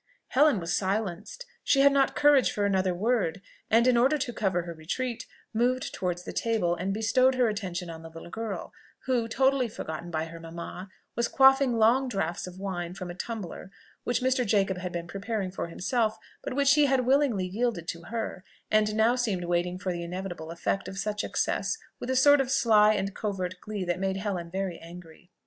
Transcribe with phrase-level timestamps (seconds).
[0.29, 4.63] Helen was silenced she had not courage for another word, and in order to cover
[4.63, 8.73] her retreat, moved towards the table, and bestowed her attention on the little girl,
[9.05, 13.69] who, totally forgotten by her mamma, was quaffing long draughts of wine from a tumbler
[14.03, 14.43] which Mr.
[14.43, 18.95] Jacob had been preparing for himself, but which he had willingly yielded to her, and
[18.95, 22.91] now seemed waiting for the inevitable effect of such excess with a sort of sly
[22.95, 25.29] and covert glee that made Helen very angry.